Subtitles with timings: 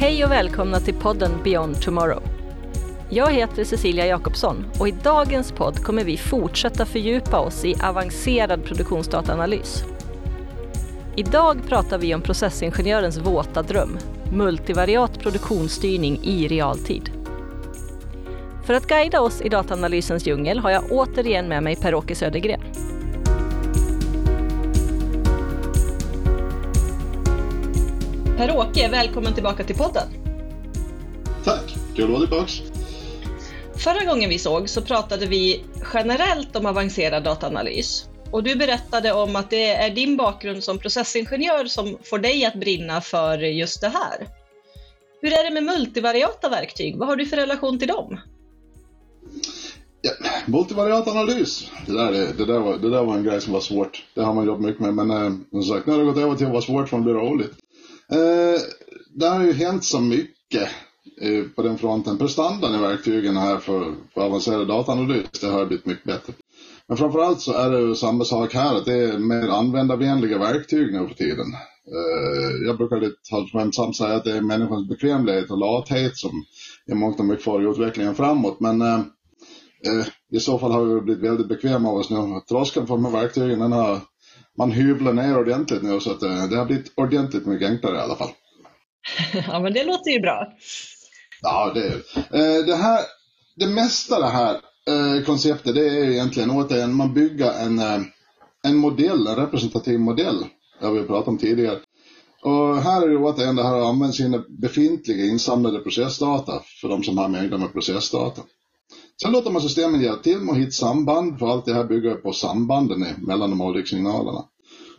[0.00, 2.22] Hej och välkomna till podden Beyond Tomorrow.
[3.10, 8.64] Jag heter Cecilia Jakobsson och i dagens podd kommer vi fortsätta fördjupa oss i avancerad
[8.64, 9.84] produktionsdataanalys.
[11.16, 13.98] Idag pratar vi om processingenjörens våta dröm,
[14.32, 17.10] multivariat produktionsstyrning i realtid.
[18.64, 22.60] För att guida oss i dataanalysens djungel har jag återigen med mig Per-Åke Södergren.
[28.38, 30.08] Per-Åke, välkommen tillbaka till podden.
[31.44, 32.52] Tack, kul att vara tillbaka.
[33.76, 35.64] Förra gången vi såg så pratade vi
[35.94, 38.08] generellt om avancerad dataanalys.
[38.30, 42.54] Och du berättade om att det är din bakgrund som processingenjör som får dig att
[42.54, 44.28] brinna för just det här.
[45.22, 46.96] Hur är det med multivariata verktyg?
[46.96, 48.20] Vad har du för relation till dem?
[50.00, 50.10] Ja,
[50.46, 54.04] multivariat analys, det där, det, där var, det där var en grej som var svårt.
[54.14, 56.34] Det har man jobbat mycket med, men eh, som sagt, nu har det gått över
[56.34, 57.52] till att vara svårt för att bli roligt.
[58.12, 58.60] Eh,
[59.14, 60.68] det har ju hänt så mycket
[61.20, 62.18] eh, på den fronten.
[62.18, 66.32] Prestandan i verktygen här för, för avancerad dataanalys, det har blivit mycket bättre.
[66.88, 70.92] Men framförallt så är det ju samma sak här, att det är mer användarvänliga verktyg
[70.92, 71.46] nu för tiden.
[71.94, 73.16] Eh, jag brukar lite
[73.52, 76.44] skämtsamt säga att det är människans bekvämlighet och lathet som
[76.86, 78.60] i mångt och mycket för utvecklingen framåt.
[78.60, 78.98] Men eh,
[79.86, 82.40] eh, i så fall har vi blivit väldigt bekväma av oss nu.
[82.48, 84.00] Tröskeln för de här verktygen den har
[84.58, 88.00] man hyvlar ner ordentligt nu så att eh, det har blivit ordentligt mycket enklare i
[88.00, 88.30] alla fall.
[89.46, 90.52] ja men det låter ju bra.
[91.42, 92.76] Ja, det är eh, det.
[92.76, 93.00] Här,
[93.56, 94.54] det mesta det här
[94.86, 97.80] eh, konceptet det är egentligen återigen man bygger en,
[98.64, 100.44] en modell, en representativ modell.
[100.80, 101.78] Det har vi pratat om tidigare.
[102.42, 107.02] Och här är det återigen det här att använda sina befintliga insamlade processdata för de
[107.02, 108.42] som har mängder med processdata.
[109.22, 112.14] Sen låter man systemen hjälpa till med att hitta samband, för allt det här bygger
[112.14, 114.44] på sambanden mellan de olika signalerna.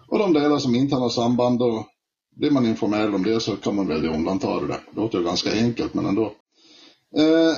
[0.08, 1.86] Och de delar som inte har något samband, då
[2.36, 4.82] blir man informerad om det så kan man välja undanta det där.
[4.92, 6.26] Det låter ju ganska enkelt, men ändå.
[7.18, 7.56] Eh,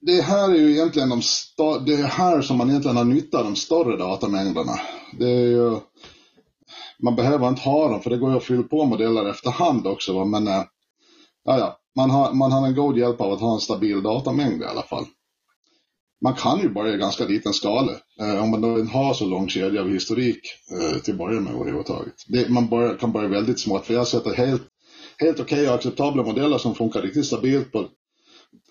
[0.00, 1.22] det här är ju egentligen de
[1.86, 4.80] det är här som man egentligen har nytta av de större datamängderna.
[5.18, 5.76] Det är ju,
[7.02, 10.12] man behöver inte ha dem, för det går ju att fylla på modeller efterhand också,
[10.12, 10.24] va?
[10.24, 10.64] men eh,
[11.44, 11.78] ja, ja.
[11.96, 14.82] Man, har, man har en god hjälp av att ha en stabil datamängd i alla
[14.82, 15.04] fall
[16.22, 19.26] man kan ju börja i ganska liten skala eh, om man då inte har så
[19.26, 20.40] lång kedja av historik
[20.72, 22.14] eh, till att börja med överhuvudtaget.
[22.28, 24.62] Det, man börja, kan börja väldigt smått för jag har sett helt,
[25.18, 27.88] helt okej okay och acceptabla modeller som funkar riktigt stabilt på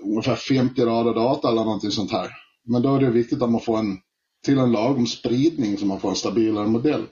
[0.03, 2.30] ungefär 50 rader data eller någonting sånt här.
[2.66, 3.97] Men då är det viktigt att man får en
[4.46, 7.06] till en lagom spridning så man får en stabilare modell.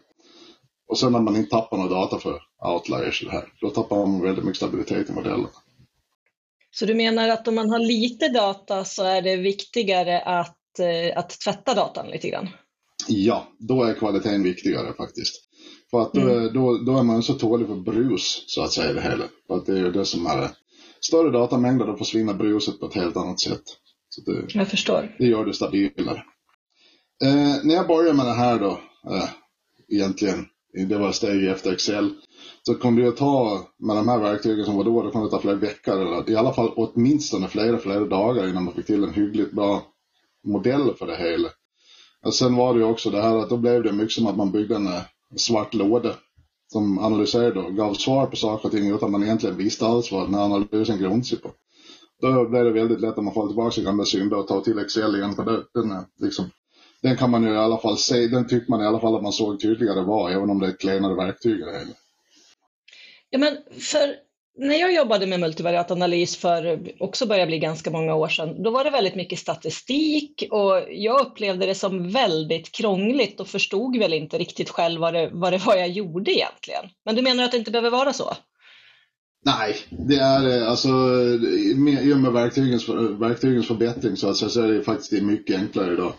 [0.87, 2.41] Och sen när man inte tappar några data för
[2.73, 5.47] outliers det här, då tappar man väldigt mycket stabilitet i modellen.
[6.79, 11.17] Så du menar att om man har lite data så är det viktigare att, eh,
[11.17, 12.47] att tvätta datan lite grann?
[13.07, 15.35] Ja, då är kvaliteten viktigare faktiskt.
[15.91, 16.53] För att då, mm.
[16.53, 19.23] då, då är man så tålig för brus, så att säga, det hela.
[19.47, 20.49] För att det är ju det som är
[20.99, 23.63] större datamängder, då försvinner bruset på ett helt annat sätt.
[24.09, 25.15] Så det, jag förstår.
[25.19, 26.23] Det gör det stabilare.
[27.23, 28.79] Eh, när jag började med det här då,
[29.11, 29.29] eh,
[29.89, 30.45] egentligen,
[30.87, 32.13] det var steg efter Excel,
[32.63, 35.31] så kommer det att ta, med de här verktygen som var då, det kommer att
[35.31, 39.03] ta flera veckor eller i alla fall åtminstone flera, flera dagar innan man fick till
[39.03, 39.83] en hyggligt bra
[40.47, 41.49] modell för det hela.
[42.25, 44.37] Och sen var det ju också det här att då blev det mycket som att
[44.37, 45.01] man byggde en eh,
[45.35, 46.15] svart låda
[46.71, 50.27] som analyserade och gav svar på saker och ting utan man egentligen visste alls vad
[50.27, 51.51] den här analysen grundade sig på.
[52.21, 54.79] Då blev det väldigt lätt att man faller tillbaka till gamla synder och tar till
[54.79, 55.35] Excel igen.
[55.35, 56.45] För det, den, eh, liksom,
[57.01, 59.23] den kan man ju i alla fall se, den tyckte man i alla fall att
[59.23, 61.93] man såg tydligare var, även om det är ett klenare verktyg i det hela.
[63.35, 64.15] Ja, men för
[64.57, 68.71] när jag jobbade med multivariat analys för också börjar bli ganska många år sedan, då
[68.71, 74.13] var det väldigt mycket statistik och jag upplevde det som väldigt krångligt och förstod väl
[74.13, 76.85] inte riktigt själv vad det, vad det var jag gjorde egentligen.
[77.05, 78.33] Men du menar att det inte behöver vara så?
[79.45, 79.75] Nej,
[80.07, 80.89] det är eh, alltså
[82.03, 85.93] i och med verktygens, verktygens förbättring så, att säga, så är det faktiskt mycket enklare
[85.93, 86.13] idag.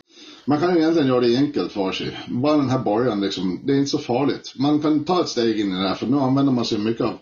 [0.49, 2.19] Man kan ju egentligen göra det enkelt för sig.
[2.29, 4.53] Bara den här början liksom, det är inte så farligt.
[4.57, 7.07] Man kan ta ett steg in i det här för nu använder man sig mycket
[7.07, 7.19] av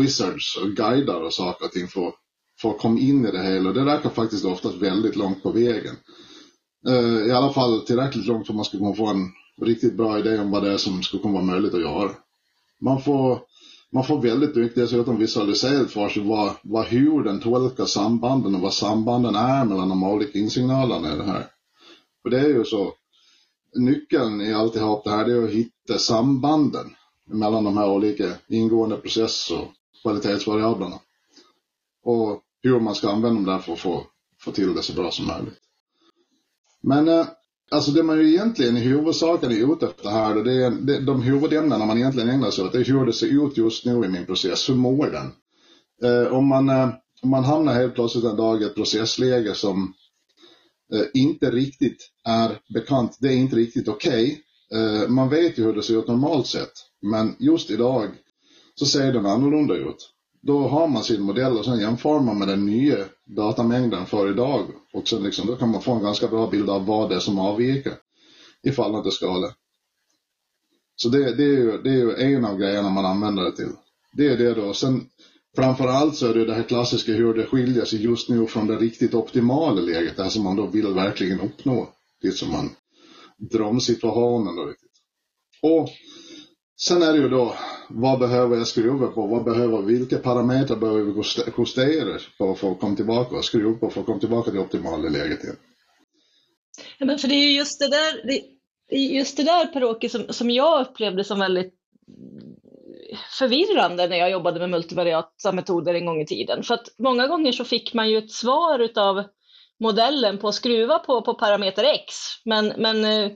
[0.00, 2.12] wizards och guider och saker och ting för,
[2.60, 3.72] för att komma in i det hela.
[3.72, 5.94] Det räcker faktiskt oftast väldigt långt på vägen.
[6.88, 9.28] Uh, I alla fall tillräckligt långt för att man ska kunna få en
[9.62, 12.10] riktigt bra idé om vad det är som skulle kunna vara möjligt att göra.
[12.80, 13.38] Man får,
[13.92, 18.60] man får väldigt mycket dessutom visualiserat för sig vad, vad, hur den tolkar sambanden och
[18.60, 21.46] vad sambanden är mellan de olika insignalerna i det här.
[22.24, 22.94] Och det är ju så,
[23.74, 26.86] nyckeln i alltihop det här det är att hitta sambanden
[27.24, 29.68] mellan de här olika ingående process och
[30.02, 30.98] kvalitetsvariablerna.
[32.04, 34.06] Och hur man ska använda dem där för att få,
[34.40, 35.60] få till det så bra som möjligt.
[36.80, 37.26] Men eh,
[37.70, 41.22] alltså det man ju egentligen i huvudsaken är ute efter här, det är det, de
[41.22, 44.08] huvudämnena man egentligen ägnar sig åt, det är hur det ser ut just nu i
[44.08, 45.32] min process, hur mår den?
[46.02, 46.88] Eh, om, man, eh,
[47.22, 49.94] om man hamnar helt plötsligt en dag i ett processläge som
[50.94, 54.24] Eh, inte riktigt är bekant, det är inte riktigt okej.
[54.24, 55.08] Okay.
[55.08, 58.08] Man vet ju hur det ser ut normalt sett, men just idag
[58.74, 60.10] så ser den annorlunda ut.
[60.42, 64.66] Då har man sin modell och sen jämför man med den nya datamängden för idag.
[64.92, 67.20] Och sen liksom, då kan man få en ganska bra bild av vad det är
[67.20, 67.92] som avviker
[68.62, 69.54] i fallande skala.
[70.96, 73.70] Så det, det, är ju, det är ju en av grejerna man använder det till.
[74.12, 74.74] Det är det då.
[74.74, 75.06] Sen
[75.56, 78.76] framförallt så är det det här klassiska hur det skiljer sig just nu från det
[78.76, 81.88] riktigt optimala läget, det som man då vill verkligen uppnå.
[82.22, 82.70] Det som man
[83.36, 84.90] drömsituationen då riktigt.
[85.62, 85.88] Och
[86.80, 87.54] sen är det ju då,
[87.88, 89.26] vad behöver jag skruva på?
[89.26, 91.22] Vad behöver, vilka parametrar behöver vi
[91.58, 95.08] justera för att få komma tillbaka och skruva på för att komma tillbaka till optimala
[95.08, 95.56] läget igen?
[96.98, 98.42] Ja, men för det är ju just det där, det,
[98.96, 101.74] just det där Per-Åke som, som jag upplevde som väldigt
[103.38, 106.62] förvirrande när jag jobbade med multivariata metoder en gång i tiden.
[106.62, 109.24] För att många gånger så fick man ju ett svar utav
[109.80, 112.14] modellen på att skruva på, på parameter X.
[112.44, 113.32] Men, men eh,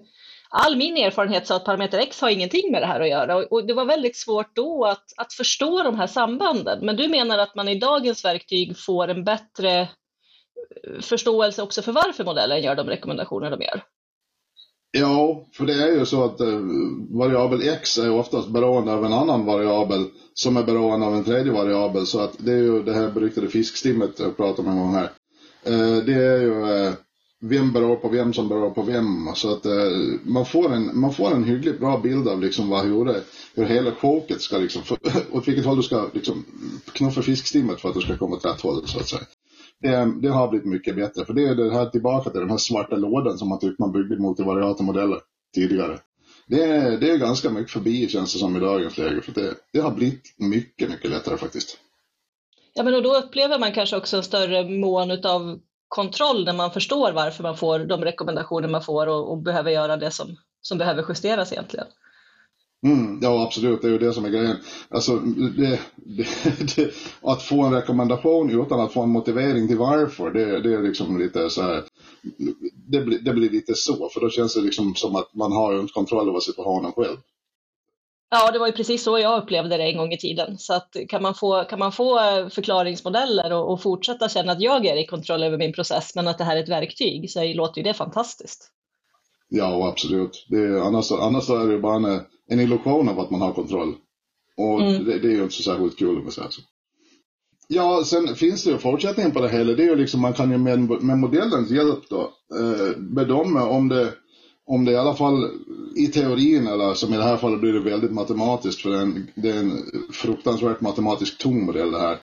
[0.51, 3.53] all min erfarenhet sa att parameter X har ingenting med det här att göra och,
[3.53, 6.87] och det var väldigt svårt då att, att förstå de här sambanden.
[6.87, 11.93] Men du menar att man i dagens verktyg får en bättre eh, förståelse också för
[11.93, 13.83] varför modellen gör de rekommendationer de gör?
[14.91, 16.61] Ja, för det är ju så att eh,
[17.11, 20.05] variabel x är oftast beroende av en annan variabel
[20.35, 22.07] som är beroende av en tredje variabel.
[22.07, 25.11] Så att det är ju det här beryktade fiskstimmet jag pratade om en gång här.
[25.65, 26.93] Eh, det är ju eh,
[27.41, 29.29] vem beror på vem som beror på vem.
[29.35, 29.73] Så att eh,
[30.23, 33.23] man, får en, man får en hyggligt bra bild av liksom vad, hur, det,
[33.55, 34.99] hur hela koket ska liksom, för,
[35.37, 36.45] åt vilket håll du ska liksom
[36.93, 39.23] knuffa fiskstimmet för att du ska komma åt rätt håll så att säga
[39.83, 41.25] det, det, har blivit mycket bättre.
[41.25, 43.93] För det är det här tillbaka till den här svarta lådan som man tyckte man
[43.93, 45.19] byggde multivariata modeller
[45.55, 45.99] tidigare.
[46.47, 49.21] Det är, det är ganska mycket förbi känns det som i dagens läge.
[49.21, 51.79] För det, det har blivit mycket, mycket lättare faktiskt.
[52.75, 56.71] Ja, men och då upplever man kanske också en större mån av kontroll när man
[56.71, 60.79] förstår varför man får de rekommendationer man får och, och behöver göra det som, som
[60.79, 61.87] behöver justeras egentligen.
[62.83, 63.83] Mm, ja, absolut.
[63.83, 64.57] Det är ju det som är grejen.
[64.89, 65.17] Alltså,
[65.57, 65.81] det,
[66.77, 70.83] det, att få en rekommendation utan att få en motivering till varför, det, det är
[70.83, 71.85] liksom lite så här.
[72.75, 75.81] Det, blir, det blir lite så, för då känns det liksom som att man har
[75.81, 77.17] inte kontroll över situationen själv.
[78.31, 80.59] Ja, det var ju precis så jag upplevde det en gång i tiden.
[80.59, 82.19] Så att kan man få, kan man få
[82.51, 86.39] förklaringsmodeller och, och fortsätta känna att jag är i kontroll över min process, men att
[86.39, 88.71] det här är ett verktyg, så låter ju det fantastiskt.
[89.49, 90.47] Ja, absolut.
[90.49, 93.95] Det, annars, annars är det bara en, en illusion av att man har kontroll.
[94.57, 95.05] Och mm.
[95.05, 96.61] det, det, är ju inte så särskilt kul om jag säger så.
[97.69, 99.73] Ja, sen finns det ju fortsättningen på det hela.
[99.73, 102.21] Det är ju liksom, man kan ju med, med modellens hjälp då
[102.59, 104.13] eh, bedöma om det,
[104.67, 105.51] om det i alla fall
[105.97, 109.03] i teorin, eller som i det här fallet blir det väldigt matematiskt, för det är
[109.03, 112.19] en, det är en fruktansvärt matematisk tung modell det här.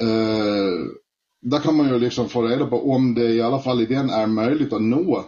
[0.00, 0.86] Eh,
[1.42, 4.10] där kan man ju liksom få reda på om det i alla fall i den
[4.10, 5.24] är möjligt att nå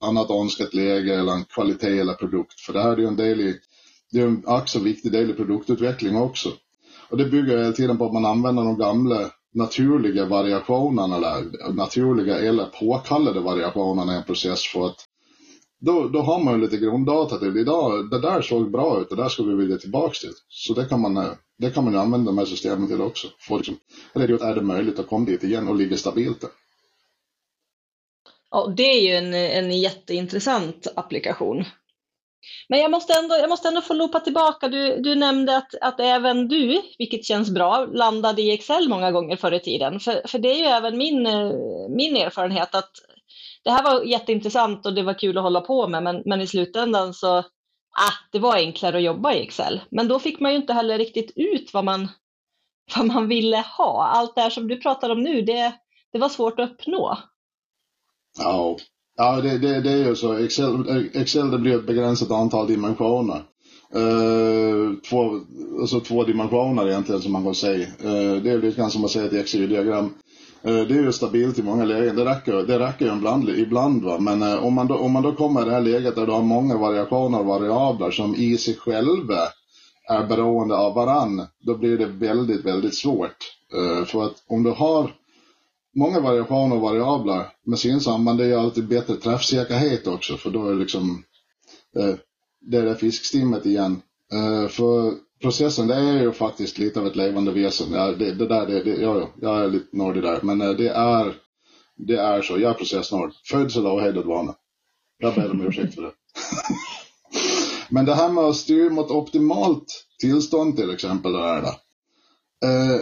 [0.00, 2.60] annat önskat läge eller en kvalitet eller produkt.
[2.60, 3.56] För det här är ju en del i,
[4.12, 6.52] det är en ack så viktig del i produktutveckling också.
[7.10, 12.38] Och det bygger hela tiden på att man använder de gamla naturliga variationerna eller naturliga
[12.38, 15.08] eller påkallade variationerna i en process för att
[15.80, 19.16] då, då har man ju lite grunddata till idag, det där såg bra ut, det
[19.16, 20.32] där ska vi vilja tillbaks till.
[20.48, 23.28] Så det kan man, eh, det kan man ju använda de här systemen till också.
[23.38, 23.76] För liksom,
[24.14, 26.50] är det möjligt att komma dit igen och ligga stabilt där.
[28.50, 31.64] Ja, det är ju en, en jätteintressant applikation.
[32.68, 34.68] Men jag måste ändå, jag måste ändå få loopa tillbaka.
[34.68, 39.36] Du, du nämnde att, att även du, vilket känns bra, landade i Excel många gånger
[39.36, 40.00] förr i tiden.
[40.00, 41.22] För, för det är ju även min,
[41.96, 42.90] min erfarenhet att
[43.64, 46.46] det här var jätteintressant och det var kul att hålla på med, men, men i
[46.46, 47.38] slutändan så
[47.98, 49.80] ah, det var enklare att jobba i Excel.
[49.90, 52.08] Men då fick man ju inte heller riktigt ut vad man,
[52.96, 54.06] vad man ville ha.
[54.06, 55.72] Allt det här som du pratar om nu, det,
[56.12, 57.18] det var svårt att uppnå.
[58.38, 58.76] Ja,
[59.16, 60.32] ja det, det, det är ju så.
[60.32, 63.42] Excel, Excel det blir ett begränsat antal dimensioner.
[63.96, 65.40] Uh, två,
[65.80, 67.86] alltså två dimensioner egentligen som man kan säga.
[68.04, 70.14] Uh, det är lite grann som att säga ett XY-diagram.
[70.66, 72.16] Uh, eh, det är ju stabilt i många lägen.
[72.16, 74.18] Det räcker, det räcker ju ibland, ibland va.
[74.20, 76.42] Men om, man då, om man då kommer i det här läget där du har
[76.42, 79.38] många variationer och variabler som i sig själva
[80.08, 81.46] är beroende av varann.
[81.66, 83.36] Då blir det väldigt, väldigt svårt.
[84.06, 85.10] för att om du har
[85.98, 90.72] många variationer och variabler med synsamband, det är alltid bättre träffsäkerhet också, för då är
[90.72, 91.24] det liksom
[91.96, 92.14] eh,
[92.60, 94.02] det är fiskstimmet igen.
[94.32, 97.92] Eh, för processen, det är ju faktiskt lite av ett levande väsen.
[97.92, 100.88] Ja, det, det där, det, det, ja, jag är lite nördig där, men eh, det
[100.88, 101.34] är
[101.98, 102.58] det är så.
[102.58, 103.32] Jag är processnörd.
[103.44, 104.54] Födsel och hejdad vana.
[105.18, 106.12] Jag ber om ursäkt för det.
[107.88, 111.62] men det här med att styra mot optimalt tillstånd till exempel, det där,
[112.64, 113.00] eh,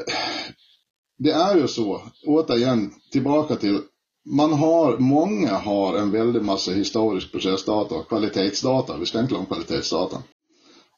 [1.18, 3.80] det är ju så, återigen tillbaka till,
[4.24, 9.46] man har, många har en väldig massa historisk processdata, och kvalitetsdata, vi ska inte glömma
[9.46, 10.22] kvalitetsdata.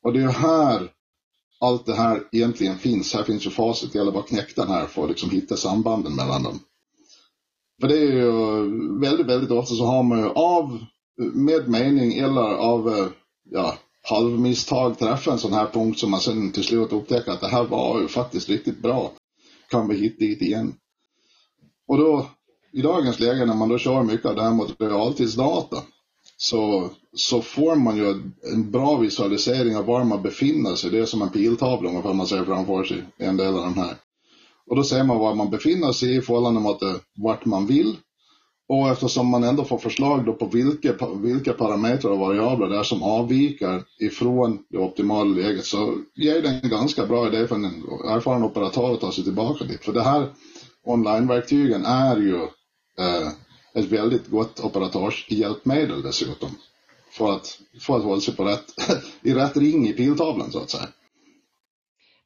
[0.03, 0.91] Och det är ju här
[1.61, 3.15] allt det här egentligen finns.
[3.15, 5.57] Här finns ju facit, det gäller bara att knäcka den här för att liksom hitta
[5.57, 6.59] sambanden mellan dem.
[7.81, 8.31] För det är ju
[9.01, 10.79] väldigt, väldigt ofta så har man ju av,
[11.35, 13.07] med mening eller av, eh,
[13.51, 17.49] ja, halvmisstag träffa en sån här punkt som man sen till slut upptäcker att det
[17.49, 19.13] här var ju faktiskt riktigt bra.
[19.71, 20.75] Kan vi hitta dit igen?
[21.89, 22.27] Och då,
[22.73, 25.83] i dagens läge när man då kör mycket av det här mot realtidsdata,
[26.37, 28.11] så, så får man ju
[28.53, 30.91] en bra visualisering av var man befinner sig.
[30.91, 33.97] Det är som en piltavla om man ser framför sig, en del av de här.
[34.67, 36.79] Och då ser man var man befinner sig i förhållande mot
[37.17, 37.97] vart man vill.
[38.69, 42.83] Och eftersom man ändå får förslag då på vilka, vilka parametrar och variabler det är
[42.83, 47.65] som avviker ifrån det optimala läget så ger det en ganska bra idé för en
[47.65, 49.85] erfaren operatör att ta sig tillbaka dit.
[49.85, 50.27] För det här
[50.85, 52.37] online-verktygen är ju
[52.99, 53.29] eh,
[53.75, 56.51] ett väldigt gott operatörshjälpmedel dessutom.
[57.11, 58.75] För att, för att hålla sig på rätt,
[59.23, 60.89] i rätt ring i piltavlan så att säga.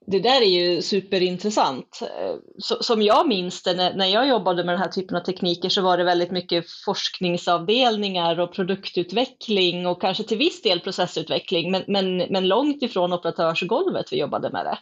[0.06, 2.02] Det där är ju superintressant.
[2.02, 5.82] Eh, som jag minns det, när, jag jobbade med den här typen av tekniker så
[5.82, 12.16] var det väldigt mycket forskningsavdelningar och produktutveckling och kanske till viss del processutveckling, men, men,
[12.16, 14.78] men långt ifrån operatörsgolvet vi jobbade med det.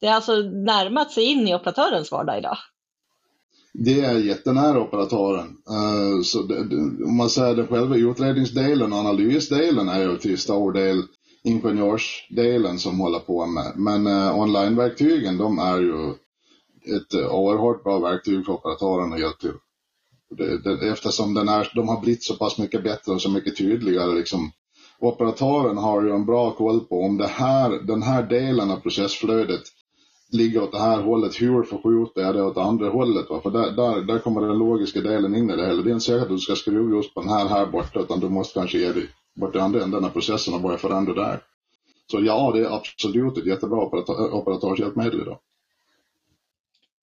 [0.00, 2.58] Det har alltså närmat sig in i operatörens vardag idag
[3.72, 5.46] det är jättenära operatören.
[5.46, 10.38] Uh, så det, det, om man säger det själva utredningsdelen och analysdelen är ju till
[10.38, 11.02] stor del
[11.44, 13.72] ingenjörsdelen som håller på med.
[13.76, 16.10] Men eh, onlineverktygen de är ju
[16.96, 19.54] ett eh, oerhört bra verktyg för operatören att hjälpa till.
[20.36, 23.56] Det, det, eftersom den är, de har blivit så pass mycket bättre och så mycket
[23.56, 24.50] tydligare liksom.
[24.98, 29.62] Operatören har ju en bra koll på om det här, den här delen av processflödet
[30.32, 33.30] ligger åt det här hållet, hur förskjuter jag det åt andra hållet?
[33.30, 33.40] Va?
[33.42, 35.82] För där, där, där kommer den logiska delen in i det hela.
[35.82, 38.20] Det är inte säkert att du ska skruva just på den här här borta, utan
[38.20, 41.40] du måste kanske ge dig bort i andra änden av processen och börja förändra där.
[42.10, 45.38] Så ja, det är absolut ett jättebra operatör, operatörshjälpmedel idag.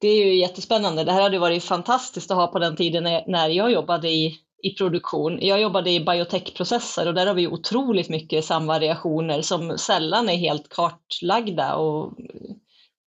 [0.02, 1.04] Det är ju jättespännande.
[1.04, 4.74] Det här hade varit fantastiskt att ha på den tiden när jag jobbade i, i
[4.74, 5.40] produktion.
[5.42, 10.70] Jag jobbade i biotechprocesser och där har vi otroligt mycket samvariationer som sällan är helt
[10.70, 12.18] kartlagda och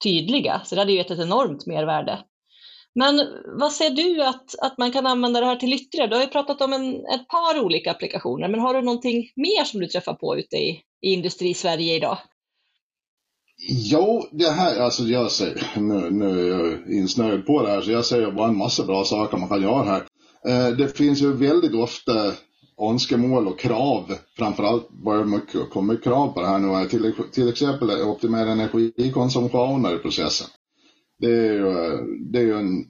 [0.03, 2.19] tydliga, så det hade ju gett ett enormt mervärde.
[2.95, 3.21] Men
[3.59, 6.11] vad ser du att, att man kan använda det här till ytterligare?
[6.11, 9.65] Du har ju pratat om en, ett par olika applikationer, men har du någonting mer
[9.65, 12.19] som du träffar på ute i, i industri-Sverige idag?
[13.69, 17.91] Jo, det här, alltså jag säger, nu, nu är jag insnöad på det här, så
[17.91, 20.05] jag säger bara en massa bra saker man kan göra här.
[20.49, 22.33] Eh, det finns ju väldigt ofta
[22.91, 27.91] önskemål och krav, framförallt börjar mycket komma krav på det här nu, till, till exempel
[27.91, 30.47] optimera energikonsumtioner i processen.
[31.23, 31.73] Det är ju,
[32.21, 32.85] det är ju en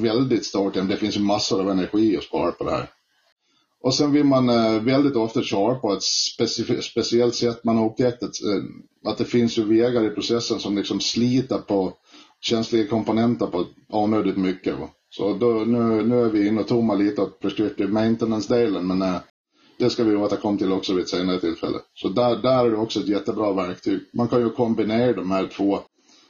[0.00, 0.88] väldigt stor tema.
[0.88, 2.90] det finns ju massor av energi att spara på det här.
[3.82, 6.02] Och sen vill man eh, väldigt ofta köra på ett
[6.82, 7.64] speciellt sätt.
[7.64, 8.34] Man har upptäckt att,
[9.04, 11.92] att det finns ju vägar i processen som liksom sliter på
[12.40, 14.78] känsliga komponenter på onödigt mycket.
[14.78, 14.88] Va?
[15.10, 19.16] Så då, nu, nu är vi inne och tomma lite på prescriptive maintenance-delen, men eh,
[19.78, 21.78] det ska vi återkomma till också vid ett senare tillfälle.
[21.94, 24.00] Så där, där är det också ett jättebra verktyg.
[24.12, 25.78] Man kan ju kombinera de här två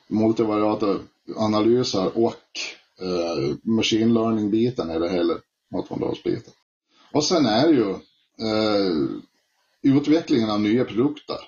[0.09, 0.97] multivariata
[1.37, 2.43] analyser och
[3.01, 5.35] eh, machine learning-biten i det hela,
[5.73, 6.53] matfondalsbiten.
[7.13, 7.91] Och sen är det ju
[8.49, 8.93] eh,
[9.83, 11.39] utvecklingen av nya produkter.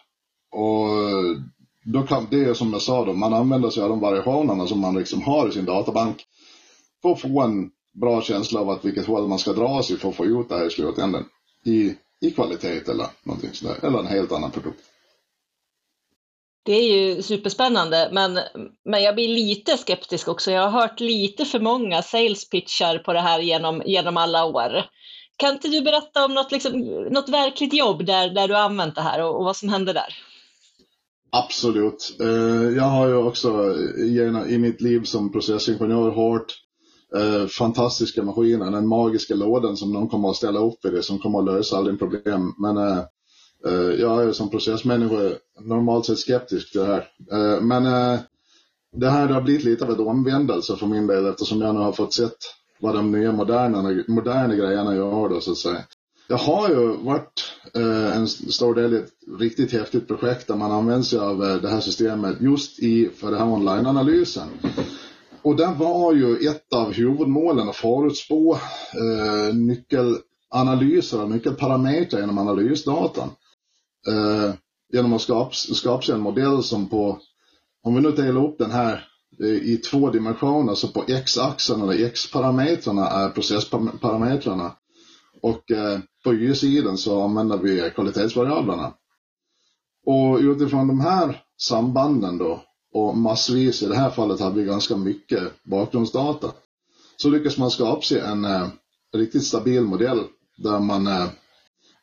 [0.50, 1.40] Och eh,
[1.84, 4.80] då kan, det är som jag sa då, man använder sig av de variationerna som
[4.80, 6.24] man liksom har i sin databank
[7.02, 10.08] för att få en bra känsla av att vilket håll man ska dra sig för
[10.08, 11.24] att få ut det här i slutändan.
[11.64, 14.80] I, i kvalitet eller någonting sådär, eller en helt annan produkt.
[16.68, 18.38] Det är ju superspännande, men,
[18.84, 20.50] men jag blir lite skeptisk också.
[20.50, 24.84] Jag har hört lite för många sales pitchar på det här genom, genom alla år.
[25.36, 26.72] Kan inte du berätta om något, liksom,
[27.10, 29.92] något verkligt jobb där, där du har använt det här och, och vad som hände
[29.92, 30.14] där?
[31.32, 32.16] Absolut.
[32.20, 33.74] Eh, jag har ju också
[34.48, 36.54] i mitt liv som processingenjör hört
[37.16, 41.18] eh, fantastiska maskiner, den magiska lådan som någon kommer att ställa upp i det, som
[41.18, 42.54] kommer att lösa alla dina problem.
[42.58, 43.04] Men eh,
[43.66, 47.08] Eh, jag är som processmänniska normalt sett skeptisk till det här.
[47.32, 48.20] Eh, men eh,
[48.96, 51.92] det här har blivit lite av ett omvändelse för min del eftersom jag nu har
[51.92, 52.36] fått sett
[52.80, 55.82] vad de nya moderna, moderna grejerna gör då så att säga.
[56.28, 57.44] Jag har ju varit
[58.14, 59.10] en stor del i ett
[59.40, 63.40] riktigt häftigt projekt där man använder sig av det här systemet just i, för den
[63.40, 64.48] här online-analysen.
[65.42, 73.30] Och den var ju ett av huvudmålen att förutspå eh, nyckelanalyser och nyckelparametrar genom analysdatan.
[74.08, 74.54] Eh,
[74.92, 77.18] genom att skapa, skapa en modell som på,
[77.82, 79.08] om vi nu delar upp den här
[79.40, 84.72] eh, i två dimensioner, så på x-axeln eller x-parametrarna är processparametrarna.
[85.42, 88.94] Och eh, på y-sidan så använder vi kvalitetsvariablerna.
[90.06, 92.62] Och utifrån de här sambanden då,
[92.94, 96.52] och massvis, i det här fallet hade vi ganska mycket bakgrundsdata,
[97.16, 98.68] så lyckas man skapa sig en eh,
[99.14, 100.24] riktigt stabil modell
[100.56, 101.26] där man eh,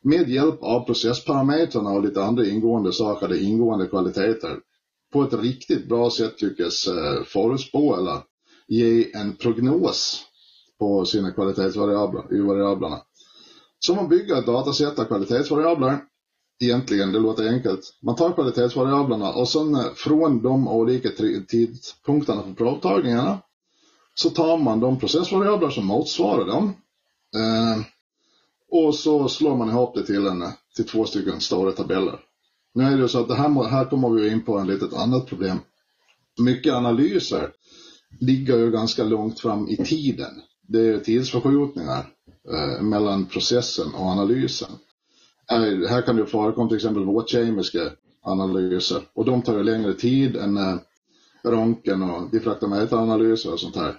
[0.06, 4.58] med hjälp av processparametrarna och lite andra ingående saker, det ingående kvaliteter,
[5.12, 8.18] på ett riktigt bra sätt lyckas eh, förutspå eller
[8.68, 10.22] ge en prognos
[10.78, 12.98] på sina kvalitetsvariabler, i variablerna.
[13.78, 15.98] Så man bygger ett dataset av kvalitetsvariabler.
[16.60, 17.80] Egentligen, det låter enkelt.
[18.02, 21.08] Man tar kvalitetsvariablerna och sen eh, från de olika
[21.48, 23.38] tidpunkterna för provtagningarna
[24.14, 26.74] så tar man de processvariabler som motsvarar dem.
[27.36, 27.95] Eh,
[28.70, 30.44] och så slår man ihop det till, en,
[30.76, 32.20] till två stycken stora tabeller.
[32.74, 34.92] Nu är det ju så att det här, här kommer vi in på en litet
[34.92, 35.58] annat problem.
[36.38, 37.50] Mycket analyser
[38.20, 40.42] ligger ju ganska långt fram i tiden.
[40.68, 42.06] Det är tidsförskjutningar
[42.52, 44.68] eh, mellan processen och analysen.
[45.46, 47.80] Här, här kan det förekomma till exempel våtkemiska
[48.22, 50.76] analyser och de tar ju längre tid än eh,
[51.44, 53.96] röntgen och diffraktometeranalyser och sånt här.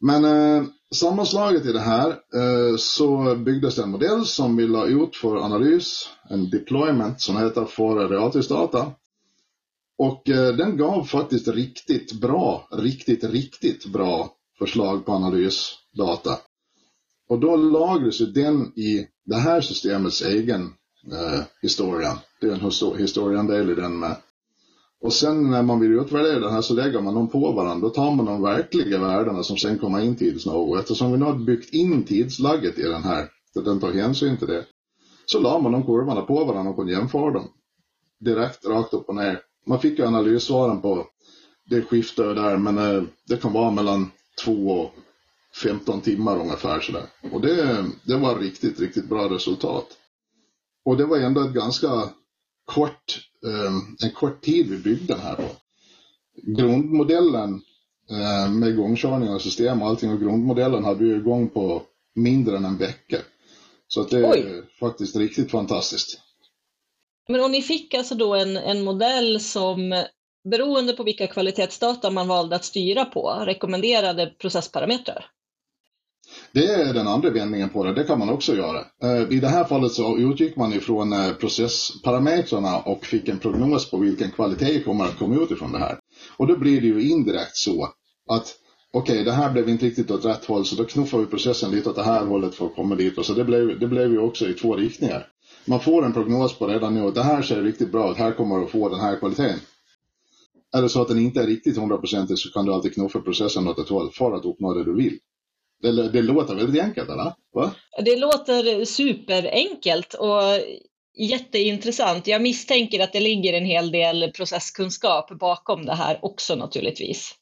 [0.00, 4.86] Men eh, sammanslaget i det här eh, så byggdes det en modell som vi la
[4.86, 8.92] ut för analys, en deployment som heter för realtidsdata.
[9.98, 16.38] Och eh, den gav faktiskt riktigt bra, riktigt, riktigt bra förslag på analysdata.
[17.28, 20.62] Och då lagras ju den i det här systemets egen
[21.12, 22.18] eh, historia.
[22.40, 24.16] Det är en historiandel i den med.
[25.02, 27.88] Och sen när man vill utvärdera den här så lägger man dem på varandra.
[27.88, 30.70] Då tar man de verkliga värdena som sen kommer in tidsnog.
[30.70, 34.36] Och eftersom vi nu har byggt in tidslagget i den här, så den tar hänsyn
[34.36, 34.64] till det,
[35.26, 37.48] så la man de kurvorna på varandra och kunde jämföra dem.
[38.18, 39.40] Direkt, rakt upp och ner.
[39.66, 41.06] Man fick ju analyssvaren på
[41.70, 44.10] det skiftet där, men eh, det kan vara mellan
[44.44, 44.94] 2 och
[45.62, 47.06] 15 timmar ungefär sådär.
[47.32, 49.86] Och det, det var riktigt, riktigt bra resultat.
[50.84, 52.10] Och det var ändå ett ganska
[52.70, 55.48] kort, eh, en kort tid vi byggde den här på.
[56.42, 57.62] Grundmodellen
[58.10, 61.82] eh, med igångkörning av system och allting och grundmodellen hade vi igång på
[62.14, 63.18] mindre än en vecka.
[63.88, 64.38] Så att det Oj.
[64.38, 66.20] är faktiskt riktigt fantastiskt.
[67.28, 70.04] Men och ni fick alltså då en, en modell som
[70.50, 75.26] beroende på vilka kvalitetsdata man valde att styra på rekommenderade processparametrar?
[76.52, 78.84] Det är den andra vändningen på det, det kan man också göra.
[79.02, 83.90] Eh, I det här fallet så utgick man ifrån eh, processparametrarna och fick en prognos
[83.90, 85.98] på vilken kvalitet kommer att komma ut ifrån det här.
[86.36, 87.88] Och då blir det ju indirekt så
[88.28, 88.54] att
[88.92, 91.70] okej, okay, det här blev inte riktigt åt rätt håll så då knuffar vi processen
[91.70, 93.18] lite åt det här hållet för att komma dit.
[93.18, 95.26] Och så det blev, det blev ju också i två riktningar.
[95.64, 98.32] Man får en prognos på redan nu att det här ser riktigt bra ut, här
[98.32, 99.58] kommer du att få den här kvaliteten.
[100.72, 103.68] Är det så att den inte är riktigt hundraprocentig så kan du alltid knuffa processen
[103.68, 105.18] åt ett håll för att uppnå det du vill.
[105.82, 107.32] Det, det låter väldigt enkelt, eller?
[107.54, 107.70] Va?
[108.04, 110.42] Det låter superenkelt och
[111.18, 112.26] jätteintressant.
[112.26, 117.34] Jag misstänker att det ligger en hel del processkunskap bakom det här också naturligtvis.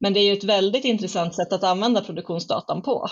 [0.00, 3.08] Men det är ju ett väldigt intressant sätt att använda produktionsdatan på.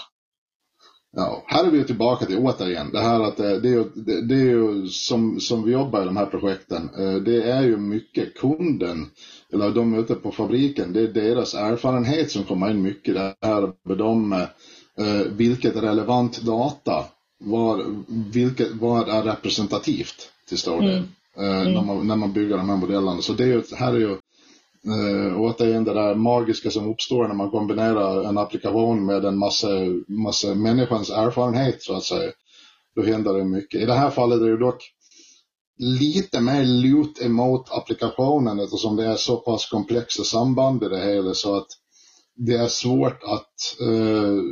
[1.12, 3.84] Ja, här är vi tillbaka till återigen det här att eh, det är ju,
[4.28, 6.90] det är ju som, som vi jobbar i de här projekten.
[6.98, 9.06] Eh, det är ju mycket kunden,
[9.62, 13.14] eller de ute på fabriken, det är deras erfarenhet som kommer in mycket.
[13.14, 14.32] Det här dem,
[14.98, 17.04] eh, vilket relevant data,
[17.38, 21.04] vad, vilket, vad är representativt till stor del.
[21.36, 21.60] Mm.
[21.60, 21.72] Mm.
[21.72, 23.22] När, man, när man bygger de här modellerna.
[23.22, 24.16] Så det är ju, här är ju
[24.88, 29.68] Uh, återigen det där magiska som uppstår när man kombinerar en applikation med en massa,
[30.08, 32.32] massa människans erfarenhet så att säga.
[32.96, 33.80] Då händer det mycket.
[33.80, 34.82] I det här fallet är det dock
[35.78, 41.34] lite mer lut emot applikationen eftersom det är så pass komplexa samband i det hela
[41.34, 41.66] så att
[42.34, 44.42] det är svårt att eh,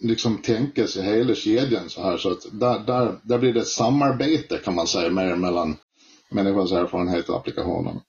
[0.00, 3.68] liksom tänka sig hela kedjan så här så att där, där, där blir det ett
[3.68, 5.76] samarbete kan man säga mer mellan
[6.30, 8.00] människans erfarenhet och applikationen.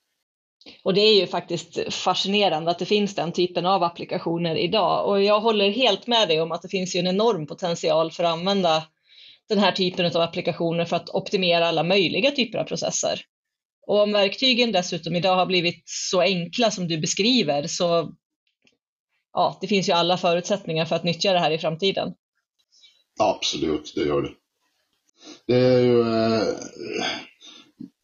[0.84, 5.08] Och det är ju faktiskt fascinerande att det finns den typen av applikationer idag.
[5.08, 8.24] Och jag håller helt med dig om att det finns ju en enorm potential för
[8.24, 8.84] att använda
[9.50, 13.22] den här typen av applikationer för att optimera alla möjliga typer av processer.
[13.88, 18.14] Och om verktygen dessutom idag har blivit så enkla som du beskriver så
[19.34, 22.14] ja, det finns ju alla förutsättningar för att nyttja det här i framtiden.
[23.20, 24.32] Absolut, det gör det.
[25.48, 26.42] Det är ju eh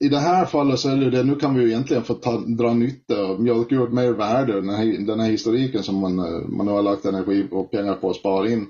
[0.04, 2.38] i det här fallet så är det det, nu kan vi ju egentligen få ta,
[2.38, 6.48] dra nytta av, mjölka ut mer värde den här, den här historiken som man, eh,
[6.48, 8.68] man nu har lagt energi och pengar på att spara in.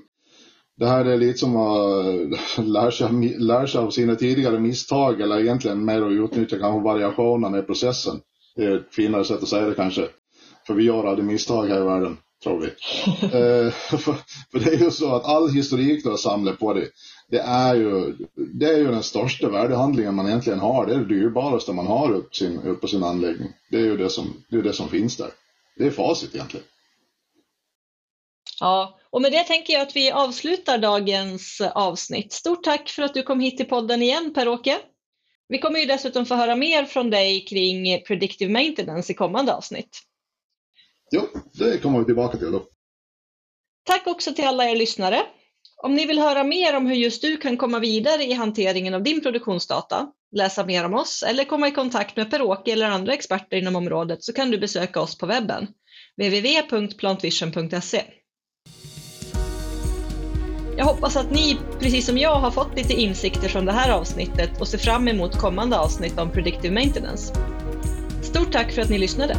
[0.78, 5.40] Det här är lite som att lära sig, lära sig av sina tidigare misstag eller
[5.40, 8.20] egentligen mer att utnyttja kanske variationerna i processen.
[8.56, 10.08] Det är ett finare sätt att säga det kanske.
[10.66, 12.66] För vi gör aldrig misstag här i världen, tror vi.
[13.22, 13.98] eh, för,
[14.52, 16.88] för, det är ju så att all historik du har samlat på dig,
[17.30, 18.16] det är ju,
[18.54, 20.86] det är ju den största värdehandlingen man egentligen har.
[20.86, 23.52] Det är det dyrbaraste man har upp, sin, upp på sin anläggning.
[23.70, 25.30] Det är ju det som, det, är det som finns där.
[25.76, 26.66] Det är facit egentligen.
[28.62, 32.32] Ja, och med det tänker jag att vi avslutar dagens avsnitt.
[32.32, 34.78] Stort tack för att du kom hit till podden igen Per-Åke.
[35.48, 40.02] Vi kommer ju dessutom få höra mer från dig kring predictive maintenance i kommande avsnitt.
[41.10, 41.22] Jo,
[41.52, 42.62] det kommer vi tillbaka till då.
[43.84, 45.22] Tack också till alla er lyssnare.
[45.82, 49.02] Om ni vill höra mer om hur just du kan komma vidare i hanteringen av
[49.02, 53.56] din produktionsdata, läsa mer om oss eller komma i kontakt med Per-Åke eller andra experter
[53.56, 55.66] inom området så kan du besöka oss på webben,
[56.16, 58.02] www.plantvision.se.
[60.76, 64.60] Jag hoppas att ni, precis som jag, har fått lite insikter från det här avsnittet
[64.60, 67.34] och ser fram emot kommande avsnitt om predictive maintenance.
[68.22, 69.36] Stort tack för att ni lyssnade!